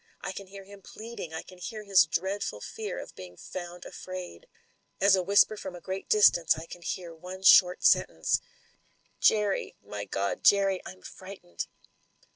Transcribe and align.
I 0.21 0.31
can 0.31 0.47
hear 0.47 0.63
him 0.63 0.81
pleading— 0.81 1.31
I 1.35 1.43
can 1.43 1.59
hear 1.59 1.83
his 1.83 2.07
dreadful 2.07 2.59
fear 2.59 2.97
of 2.97 3.13
being 3.13 3.37
found 3.37 3.85
afraid. 3.85 4.47
As 4.99 5.15
a 5.15 5.21
whisper 5.21 5.55
from 5.55 5.75
a 5.75 5.79
great 5.79 6.09
dis 6.09 6.31
tance 6.31 6.57
I 6.57 6.65
can 6.65 6.81
hear 6.81 7.13
one 7.13 7.43
short 7.43 7.83
sentence— 7.83 8.41
'J^rry* 9.21 9.75
niy 9.85 10.07
G<^> 10.09 10.41
Jerry— 10.41 10.81
^I'm 10.87 11.05
frightened!' 11.05 11.67